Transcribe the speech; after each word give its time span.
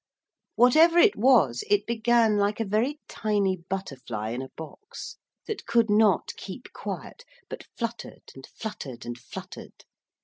Whatever 0.55 0.97
it 0.97 1.15
was 1.15 1.63
it 1.69 1.85
began 1.85 2.35
like 2.35 2.59
a 2.59 2.65
very 2.65 2.99
tiny 3.07 3.55
butterfly 3.57 4.29
in 4.31 4.41
a 4.41 4.49
box, 4.57 5.17
that 5.45 5.67
could 5.67 5.91
not 5.91 6.33
keep 6.37 6.73
quiet, 6.73 7.23
but 7.49 7.67
fluttered, 7.77 8.23
and 8.33 8.47
fluttered, 8.47 9.05
and 9.05 9.19
fluttered. 9.19 9.83